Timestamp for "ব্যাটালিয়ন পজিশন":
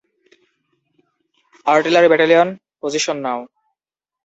2.09-3.17